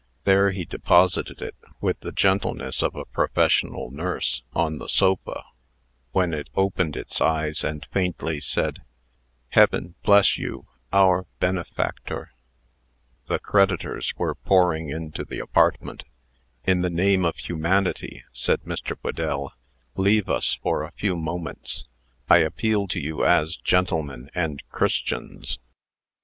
There 0.23 0.49
he 0.49 0.65
deposited 0.65 1.43
it, 1.43 1.53
with 1.79 1.99
the 1.99 2.11
gentleness 2.11 2.81
of 2.81 2.95
a 2.95 3.05
professional 3.05 3.91
nurse, 3.91 4.41
on 4.51 4.79
the 4.79 4.89
sofa, 4.89 5.43
when 6.11 6.33
it 6.33 6.49
opened 6.55 6.95
its 6.97 7.21
eyes, 7.21 7.63
and 7.63 7.85
faintly 7.91 8.39
said, 8.39 8.81
"Heaven 9.49 9.93
bless 10.01 10.39
you, 10.39 10.65
our 10.91 11.27
benefactor!" 11.39 12.31
The 13.27 13.37
creditors 13.37 14.15
were 14.17 14.33
pouring 14.33 14.89
into 14.89 15.23
the 15.23 15.37
apartment. 15.37 16.03
"In 16.65 16.81
the 16.81 16.89
name 16.89 17.23
of 17.23 17.35
humanity," 17.37 18.23
said 18.31 18.61
Mr. 18.63 18.97
Whedell, 19.03 19.51
"leave 19.95 20.27
us 20.29 20.57
for 20.63 20.81
a 20.81 20.93
few 20.93 21.15
moments. 21.15 21.85
I 22.27 22.37
appeal 22.39 22.87
to 22.87 22.99
you 22.99 23.23
as 23.23 23.55
gentlemen 23.55 24.31
and 24.33 24.67
Christians." 24.69 25.59